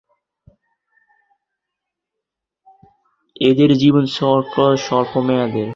এদের 3.41 3.69
জীবনচক্র 3.81 4.57
স্বল্প 4.77 5.13
মেয়াদের। 5.27 5.69